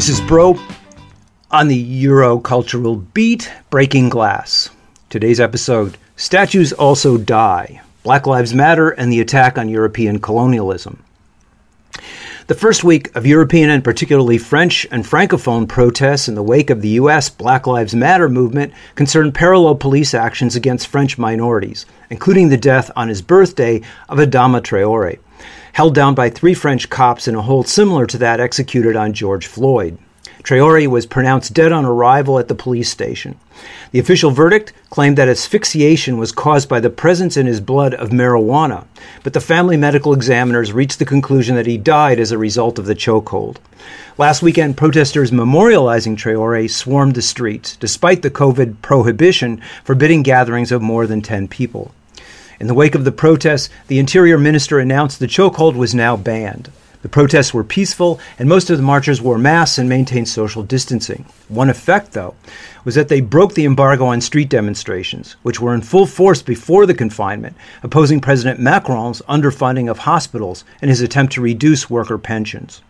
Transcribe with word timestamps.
This 0.00 0.08
is 0.08 0.20
Broe 0.22 0.58
on 1.50 1.68
the 1.68 1.76
Euro 1.76 2.38
cultural 2.38 2.96
beat, 2.96 3.52
Breaking 3.68 4.08
Glass. 4.08 4.70
Today's 5.10 5.38
episode 5.38 5.98
Statues 6.16 6.72
Also 6.72 7.18
Die 7.18 7.82
Black 8.02 8.26
Lives 8.26 8.54
Matter 8.54 8.88
and 8.88 9.12
the 9.12 9.20
Attack 9.20 9.58
on 9.58 9.68
European 9.68 10.18
Colonialism. 10.18 11.04
The 12.46 12.54
first 12.54 12.82
week 12.82 13.14
of 13.14 13.26
European 13.26 13.68
and 13.68 13.84
particularly 13.84 14.38
French 14.38 14.86
and 14.90 15.04
Francophone 15.04 15.68
protests 15.68 16.28
in 16.28 16.34
the 16.34 16.42
wake 16.42 16.70
of 16.70 16.80
the 16.80 16.96
U.S. 17.00 17.28
Black 17.28 17.66
Lives 17.66 17.94
Matter 17.94 18.30
movement 18.30 18.72
concerned 18.94 19.34
parallel 19.34 19.74
police 19.74 20.14
actions 20.14 20.56
against 20.56 20.86
French 20.86 21.18
minorities, 21.18 21.84
including 22.08 22.48
the 22.48 22.56
death 22.56 22.90
on 22.96 23.08
his 23.08 23.20
birthday 23.20 23.82
of 24.08 24.16
Adama 24.16 24.62
Traore 24.62 25.18
held 25.72 25.94
down 25.94 26.14
by 26.14 26.30
three 26.30 26.54
French 26.54 26.90
cops 26.90 27.28
in 27.28 27.34
a 27.34 27.42
hold 27.42 27.68
similar 27.68 28.06
to 28.06 28.18
that 28.18 28.40
executed 28.40 28.96
on 28.96 29.12
George 29.12 29.46
Floyd. 29.46 29.98
Traore 30.42 30.86
was 30.86 31.06
pronounced 31.06 31.52
dead 31.52 31.70
on 31.70 31.84
arrival 31.84 32.38
at 32.38 32.48
the 32.48 32.54
police 32.54 32.88
station. 32.88 33.38
The 33.92 33.98
official 33.98 34.30
verdict 34.30 34.72
claimed 34.88 35.18
that 35.18 35.28
asphyxiation 35.28 36.16
was 36.16 36.32
caused 36.32 36.68
by 36.68 36.80
the 36.80 36.88
presence 36.88 37.36
in 37.36 37.46
his 37.46 37.60
blood 37.60 37.94
of 37.94 38.08
marijuana, 38.08 38.86
but 39.22 39.34
the 39.34 39.40
family 39.40 39.76
medical 39.76 40.14
examiners 40.14 40.72
reached 40.72 40.98
the 40.98 41.04
conclusion 41.04 41.56
that 41.56 41.66
he 41.66 41.76
died 41.76 42.18
as 42.18 42.32
a 42.32 42.38
result 42.38 42.78
of 42.78 42.86
the 42.86 42.94
chokehold. 42.94 43.56
Last 44.16 44.42
weekend, 44.42 44.76
protesters 44.76 45.30
memorializing 45.30 46.16
Traore 46.16 46.70
swarmed 46.70 47.14
the 47.14 47.22
streets, 47.22 47.76
despite 47.76 48.22
the 48.22 48.30
COVID 48.30 48.80
prohibition 48.82 49.60
forbidding 49.84 50.22
gatherings 50.22 50.72
of 50.72 50.80
more 50.80 51.06
than 51.06 51.20
10 51.20 51.48
people. 51.48 51.92
In 52.60 52.66
the 52.66 52.74
wake 52.74 52.94
of 52.94 53.04
the 53.04 53.10
protests, 53.10 53.70
the 53.86 53.98
Interior 53.98 54.36
Minister 54.36 54.78
announced 54.78 55.18
the 55.18 55.26
chokehold 55.26 55.76
was 55.76 55.94
now 55.94 56.14
banned. 56.14 56.70
The 57.00 57.08
protests 57.08 57.54
were 57.54 57.64
peaceful, 57.64 58.20
and 58.38 58.50
most 58.50 58.68
of 58.68 58.76
the 58.76 58.82
marchers 58.82 59.22
wore 59.22 59.38
masks 59.38 59.78
and 59.78 59.88
maintained 59.88 60.28
social 60.28 60.62
distancing. 60.62 61.24
One 61.48 61.70
effect, 61.70 62.12
though, 62.12 62.34
was 62.84 62.96
that 62.96 63.08
they 63.08 63.22
broke 63.22 63.54
the 63.54 63.64
embargo 63.64 64.04
on 64.04 64.20
street 64.20 64.50
demonstrations, 64.50 65.36
which 65.42 65.58
were 65.58 65.72
in 65.72 65.80
full 65.80 66.04
force 66.04 66.42
before 66.42 66.84
the 66.84 66.92
confinement, 66.92 67.56
opposing 67.82 68.20
President 68.20 68.60
Macron's 68.60 69.22
underfunding 69.22 69.90
of 69.90 70.00
hospitals 70.00 70.62
and 70.82 70.90
his 70.90 71.00
attempt 71.00 71.32
to 71.32 71.40
reduce 71.40 71.88
worker 71.88 72.18
pensions. 72.18 72.82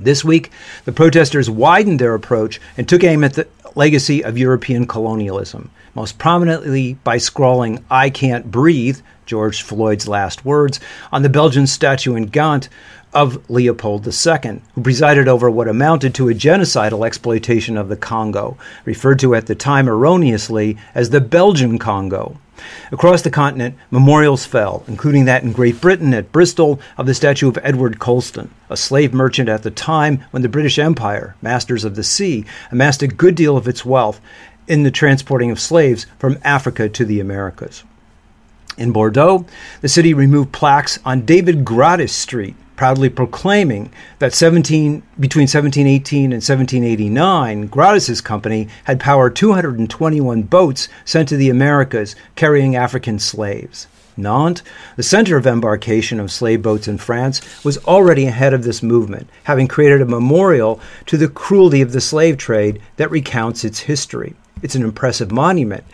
This 0.00 0.24
week, 0.24 0.52
the 0.84 0.92
protesters 0.92 1.50
widened 1.50 1.98
their 1.98 2.14
approach 2.14 2.60
and 2.76 2.88
took 2.88 3.02
aim 3.02 3.24
at 3.24 3.34
the 3.34 3.48
legacy 3.78 4.24
of 4.24 4.36
European 4.36 4.88
colonialism, 4.88 5.70
most 5.94 6.18
prominently 6.18 6.94
by 7.04 7.16
scrawling, 7.16 7.82
I 7.88 8.10
can't 8.10 8.50
breathe, 8.50 8.98
George 9.24 9.62
Floyd's 9.62 10.08
last 10.08 10.44
words, 10.44 10.80
on 11.12 11.22
the 11.22 11.28
Belgian 11.28 11.68
statue 11.68 12.16
in 12.16 12.26
Ghent 12.26 12.68
of 13.14 13.48
Leopold 13.48 14.04
II, 14.04 14.60
who 14.74 14.82
presided 14.82 15.28
over 15.28 15.48
what 15.48 15.68
amounted 15.68 16.12
to 16.16 16.28
a 16.28 16.34
genocidal 16.34 17.06
exploitation 17.06 17.76
of 17.76 17.88
the 17.88 17.96
Congo, 17.96 18.58
referred 18.84 19.20
to 19.20 19.36
at 19.36 19.46
the 19.46 19.54
time 19.54 19.88
erroneously 19.88 20.76
as 20.92 21.10
the 21.10 21.20
Belgian 21.20 21.78
Congo. 21.78 22.36
Across 22.90 23.22
the 23.22 23.30
continent, 23.30 23.76
memorials 23.90 24.46
fell, 24.46 24.84
including 24.88 25.24
that 25.26 25.42
in 25.42 25.52
Great 25.52 25.80
Britain 25.80 26.14
at 26.14 26.32
Bristol 26.32 26.80
of 26.96 27.06
the 27.06 27.14
statue 27.14 27.48
of 27.48 27.58
Edward 27.62 27.98
Colston, 27.98 28.50
a 28.70 28.76
slave 28.76 29.12
merchant 29.12 29.48
at 29.48 29.62
the 29.62 29.70
time 29.70 30.24
when 30.30 30.42
the 30.42 30.48
British 30.48 30.78
Empire, 30.78 31.36
masters 31.42 31.84
of 31.84 31.94
the 31.94 32.04
sea, 32.04 32.44
amassed 32.70 33.02
a 33.02 33.08
good 33.08 33.34
deal 33.34 33.56
of 33.56 33.68
its 33.68 33.84
wealth 33.84 34.20
in 34.66 34.82
the 34.82 34.90
transporting 34.90 35.50
of 35.50 35.60
slaves 35.60 36.06
from 36.18 36.38
Africa 36.44 36.88
to 36.88 37.04
the 37.04 37.20
Americas. 37.20 37.84
In 38.76 38.92
Bordeaux, 38.92 39.44
the 39.80 39.88
city 39.88 40.14
removed 40.14 40.52
plaques 40.52 40.98
on 41.04 41.24
David 41.24 41.64
Gradis 41.64 42.10
Street, 42.12 42.54
proudly 42.78 43.08
proclaiming 43.08 43.90
that 44.20 44.32
17, 44.32 45.02
between 45.18 45.42
1718 45.42 46.26
and 46.26 46.34
1789, 46.34 47.68
Gradis's 47.68 48.20
company 48.20 48.68
had 48.84 49.00
powered 49.00 49.34
221 49.34 50.42
boats 50.42 50.88
sent 51.04 51.28
to 51.28 51.36
the 51.36 51.50
Americas 51.50 52.14
carrying 52.36 52.76
African 52.76 53.18
slaves. 53.18 53.88
Nantes, 54.16 54.62
the 54.94 55.02
center 55.02 55.36
of 55.36 55.44
embarkation 55.44 56.20
of 56.20 56.30
slave 56.30 56.62
boats 56.62 56.86
in 56.86 56.98
France, 56.98 57.64
was 57.64 57.78
already 57.78 58.26
ahead 58.26 58.54
of 58.54 58.62
this 58.62 58.80
movement, 58.80 59.28
having 59.42 59.66
created 59.66 60.00
a 60.00 60.06
memorial 60.06 60.80
to 61.06 61.16
the 61.16 61.28
cruelty 61.28 61.82
of 61.82 61.90
the 61.90 62.00
slave 62.00 62.38
trade 62.38 62.80
that 62.96 63.10
recounts 63.10 63.64
its 63.64 63.80
history. 63.80 64.36
It's 64.62 64.74
an 64.74 64.82
impressive 64.82 65.30
monument, 65.30 65.84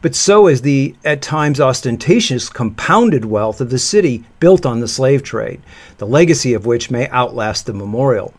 but 0.00 0.14
so 0.14 0.46
is 0.46 0.62
the 0.62 0.94
at 1.04 1.22
times 1.22 1.60
ostentatious 1.60 2.48
compounded 2.48 3.24
wealth 3.24 3.60
of 3.60 3.70
the 3.70 3.78
city 3.78 4.24
built 4.40 4.64
on 4.64 4.80
the 4.80 4.88
slave 4.88 5.22
trade, 5.22 5.60
the 5.98 6.06
legacy 6.06 6.54
of 6.54 6.66
which 6.66 6.90
may 6.90 7.08
outlast 7.08 7.66
the 7.66 7.72
memorial. 7.72 8.34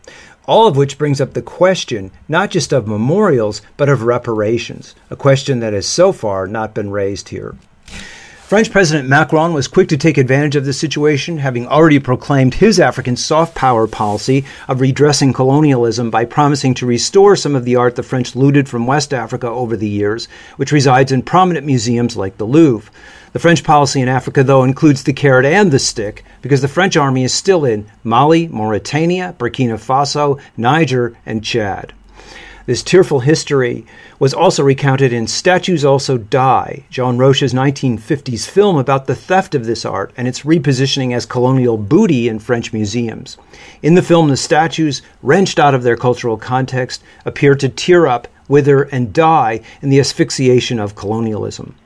All 0.46 0.68
of 0.68 0.76
which 0.76 0.98
brings 0.98 1.20
up 1.20 1.34
the 1.34 1.42
question 1.42 2.12
not 2.28 2.50
just 2.50 2.72
of 2.72 2.86
memorials, 2.86 3.62
but 3.76 3.88
of 3.88 4.02
reparations, 4.02 4.94
a 5.10 5.16
question 5.16 5.60
that 5.60 5.72
has 5.72 5.86
so 5.86 6.12
far 6.12 6.46
not 6.46 6.74
been 6.74 6.90
raised 6.90 7.30
here. 7.30 7.56
French 8.46 8.70
President 8.70 9.08
Macron 9.08 9.52
was 9.54 9.66
quick 9.66 9.88
to 9.88 9.96
take 9.96 10.16
advantage 10.16 10.54
of 10.54 10.64
the 10.64 10.72
situation, 10.72 11.38
having 11.38 11.66
already 11.66 11.98
proclaimed 11.98 12.54
his 12.54 12.78
African 12.78 13.16
soft 13.16 13.56
power 13.56 13.88
policy 13.88 14.44
of 14.68 14.80
redressing 14.80 15.32
colonialism 15.32 16.12
by 16.12 16.24
promising 16.24 16.72
to 16.74 16.86
restore 16.86 17.34
some 17.34 17.56
of 17.56 17.64
the 17.64 17.74
art 17.74 17.96
the 17.96 18.04
French 18.04 18.36
looted 18.36 18.68
from 18.68 18.86
West 18.86 19.12
Africa 19.12 19.48
over 19.48 19.76
the 19.76 19.88
years, 19.88 20.26
which 20.58 20.70
resides 20.70 21.10
in 21.10 21.22
prominent 21.22 21.66
museums 21.66 22.16
like 22.16 22.38
the 22.38 22.46
Louvre. 22.46 22.88
The 23.32 23.40
French 23.40 23.64
policy 23.64 24.00
in 24.00 24.06
Africa, 24.06 24.44
though, 24.44 24.62
includes 24.62 25.02
the 25.02 25.12
carrot 25.12 25.44
and 25.44 25.72
the 25.72 25.80
stick, 25.80 26.24
because 26.40 26.62
the 26.62 26.68
French 26.68 26.96
army 26.96 27.24
is 27.24 27.34
still 27.34 27.64
in 27.64 27.90
Mali, 28.04 28.46
Mauritania, 28.46 29.34
Burkina 29.36 29.74
Faso, 29.74 30.40
Niger, 30.56 31.18
and 31.26 31.42
Chad. 31.42 31.92
This 32.66 32.82
tearful 32.82 33.20
history 33.20 33.86
was 34.18 34.34
also 34.34 34.64
recounted 34.64 35.12
in 35.12 35.28
Statues 35.28 35.84
Also 35.84 36.18
Die, 36.18 36.84
Jean 36.90 37.16
Roche's 37.16 37.54
1950s 37.54 38.48
film 38.48 38.76
about 38.76 39.06
the 39.06 39.14
theft 39.14 39.54
of 39.54 39.66
this 39.66 39.84
art 39.84 40.12
and 40.16 40.26
its 40.26 40.42
repositioning 40.42 41.14
as 41.14 41.26
colonial 41.26 41.76
booty 41.78 42.26
in 42.26 42.40
French 42.40 42.72
museums. 42.72 43.38
In 43.82 43.94
the 43.94 44.02
film, 44.02 44.30
the 44.30 44.36
statues, 44.36 45.00
wrenched 45.22 45.60
out 45.60 45.74
of 45.76 45.84
their 45.84 45.96
cultural 45.96 46.36
context, 46.36 47.04
appear 47.24 47.54
to 47.54 47.68
tear 47.68 48.08
up, 48.08 48.26
wither, 48.48 48.82
and 48.82 49.12
die 49.12 49.60
in 49.80 49.90
the 49.90 50.00
asphyxiation 50.00 50.80
of 50.80 50.96
colonialism. 50.96 51.76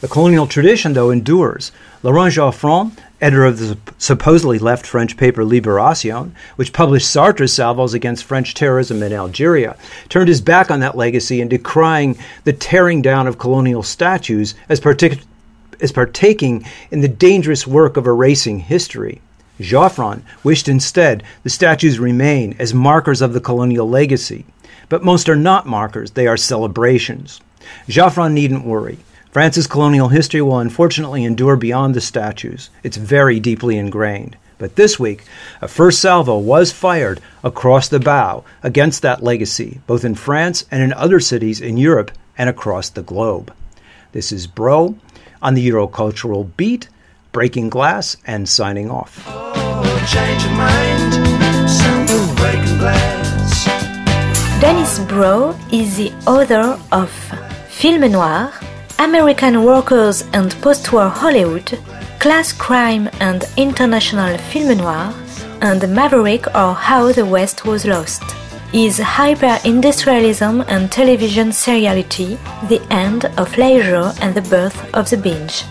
The 0.00 0.08
colonial 0.08 0.48
tradition, 0.48 0.94
though, 0.94 1.10
endures. 1.10 1.70
Laurent 2.02 2.34
Joffrin 2.34 2.90
editor 3.20 3.44
of 3.44 3.58
the 3.58 3.76
supposedly 3.98 4.58
left 4.58 4.86
French 4.86 5.16
paper 5.16 5.42
Libération, 5.42 6.32
which 6.56 6.72
published 6.72 7.10
Sartre's 7.10 7.52
salvos 7.52 7.94
against 7.94 8.24
French 8.24 8.54
terrorism 8.54 9.02
in 9.02 9.12
Algeria, 9.12 9.76
turned 10.08 10.28
his 10.28 10.40
back 10.40 10.70
on 10.70 10.80
that 10.80 10.96
legacy 10.96 11.40
in 11.40 11.48
decrying 11.48 12.16
the 12.44 12.52
tearing 12.52 13.02
down 13.02 13.26
of 13.26 13.38
colonial 13.38 13.82
statues 13.82 14.54
as, 14.68 14.80
partic- 14.80 15.24
as 15.80 15.92
partaking 15.92 16.64
in 16.90 17.00
the 17.00 17.08
dangerous 17.08 17.66
work 17.66 17.96
of 17.96 18.06
erasing 18.06 18.60
history. 18.60 19.20
Joffrin 19.58 20.22
wished 20.44 20.68
instead 20.68 21.24
the 21.42 21.50
statues 21.50 21.98
remain 21.98 22.54
as 22.58 22.72
markers 22.72 23.20
of 23.20 23.32
the 23.32 23.40
colonial 23.40 23.88
legacy. 23.88 24.44
But 24.88 25.04
most 25.04 25.28
are 25.28 25.36
not 25.36 25.66
markers, 25.66 26.12
they 26.12 26.26
are 26.26 26.36
celebrations. 26.36 27.40
Joffrin 27.88 28.32
needn't 28.32 28.64
worry. 28.64 28.98
France's 29.38 29.68
colonial 29.68 30.08
history 30.08 30.42
will 30.42 30.58
unfortunately 30.58 31.22
endure 31.22 31.54
beyond 31.54 31.94
the 31.94 32.00
statues. 32.00 32.70
It's 32.82 32.96
very 32.96 33.38
deeply 33.38 33.78
ingrained. 33.78 34.36
But 34.58 34.74
this 34.74 34.98
week, 34.98 35.22
a 35.62 35.68
first 35.68 36.00
salvo 36.00 36.36
was 36.36 36.72
fired 36.72 37.20
across 37.44 37.86
the 37.86 38.00
bow 38.00 38.42
against 38.64 39.00
that 39.02 39.22
legacy, 39.22 39.80
both 39.86 40.04
in 40.04 40.16
France 40.16 40.64
and 40.72 40.82
in 40.82 40.92
other 40.92 41.20
cities 41.20 41.60
in 41.60 41.76
Europe 41.76 42.10
and 42.36 42.50
across 42.50 42.88
the 42.90 43.04
globe. 43.04 43.54
This 44.10 44.32
is 44.32 44.48
Broe 44.48 44.96
on 45.40 45.54
the 45.54 45.68
Eurocultural 45.68 46.50
Beat, 46.56 46.88
breaking 47.30 47.70
glass 47.70 48.16
and 48.26 48.48
signing 48.48 48.90
off. 48.90 49.22
Oh, 49.28 49.54
Dennis 54.60 54.98
Broe 54.98 55.56
is 55.70 55.96
the 55.96 56.12
author 56.26 56.76
of 56.90 57.08
Film 57.68 58.00
Noir, 58.10 58.52
American 59.00 59.62
Workers 59.62 60.24
and 60.32 60.50
Post-War 60.60 61.08
Hollywood, 61.08 61.78
Class 62.18 62.52
Crime 62.52 63.08
and 63.20 63.44
International 63.56 64.36
Film 64.36 64.76
Noir, 64.76 65.14
and 65.60 65.80
Maverick 65.94 66.48
or 66.48 66.74
How 66.74 67.12
the 67.12 67.24
West 67.24 67.64
Was 67.64 67.86
Lost. 67.86 68.24
Is 68.72 68.98
hyper-industrialism 68.98 70.62
and 70.66 70.90
television 70.90 71.50
seriality 71.50 72.36
the 72.68 72.82
end 72.90 73.26
of 73.38 73.56
leisure 73.56 74.12
and 74.20 74.34
the 74.34 74.42
birth 74.42 74.76
of 74.94 75.08
the 75.10 75.16
binge? 75.16 75.64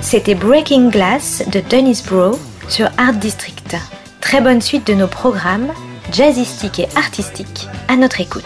C'était 0.00 0.34
Breaking 0.34 0.90
Glass 0.90 1.42
de 1.50 1.60
Dennis 1.60 2.00
Broe 2.00 2.38
sur 2.68 2.88
Art 2.96 3.18
District. 3.20 3.76
Très 4.22 4.40
bonne 4.40 4.62
suite 4.62 4.86
de 4.86 4.94
nos 4.94 5.06
programmes, 5.08 5.70
jazzistiques 6.14 6.78
et 6.78 6.88
artistiques, 6.96 7.68
à 7.88 7.96
notre 7.96 8.20
écoute. 8.20 8.44